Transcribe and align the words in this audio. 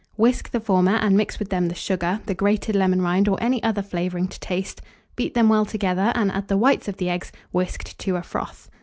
Whisk 0.17 0.49
the 0.49 0.59
former, 0.59 0.95
and 0.95 1.15
mix 1.15 1.37
with 1.37 1.49
them 1.49 1.67
the 1.67 1.75
sugar, 1.75 2.21
the 2.25 2.33
grated 2.33 2.73
lemon 2.75 3.03
rind, 3.03 3.27
or 3.27 3.37
any 3.39 3.61
other 3.61 3.83
flavouring 3.83 4.27
to 4.29 4.39
taste; 4.39 4.81
beat 5.15 5.35
them 5.35 5.47
well 5.47 5.63
together, 5.63 6.11
and 6.15 6.31
add 6.31 6.47
the 6.47 6.57
whites 6.57 6.87
of 6.87 6.97
the 6.97 7.07
eggs, 7.11 7.31
whisked 7.51 7.99
to 7.99 8.15
a 8.15 8.23
froth. 8.23 8.67